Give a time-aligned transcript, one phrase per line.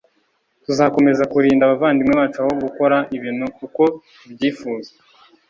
[0.65, 3.83] tuzakomeza kurinda abavandimwe bacu aho gukora ibintu uko
[4.19, 4.91] tubyifuza